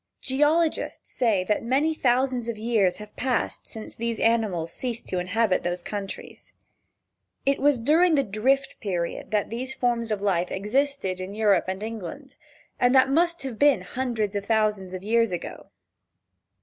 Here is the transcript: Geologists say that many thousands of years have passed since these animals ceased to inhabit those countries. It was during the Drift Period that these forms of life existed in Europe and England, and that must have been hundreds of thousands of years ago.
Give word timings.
Geologists 0.19 1.13
say 1.13 1.43
that 1.43 1.61
many 1.61 1.93
thousands 1.93 2.49
of 2.49 2.57
years 2.57 2.97
have 2.97 3.15
passed 3.15 3.67
since 3.67 3.93
these 3.93 4.19
animals 4.19 4.73
ceased 4.73 5.07
to 5.09 5.19
inhabit 5.19 5.61
those 5.61 5.83
countries. 5.83 6.53
It 7.45 7.59
was 7.59 7.77
during 7.79 8.15
the 8.15 8.23
Drift 8.23 8.79
Period 8.81 9.29
that 9.29 9.51
these 9.51 9.75
forms 9.75 10.09
of 10.09 10.19
life 10.19 10.49
existed 10.49 11.19
in 11.19 11.35
Europe 11.35 11.65
and 11.67 11.83
England, 11.83 12.35
and 12.79 12.95
that 12.95 13.11
must 13.11 13.43
have 13.43 13.59
been 13.59 13.81
hundreds 13.81 14.33
of 14.35 14.43
thousands 14.43 14.95
of 14.95 15.03
years 15.03 15.31
ago. 15.31 15.67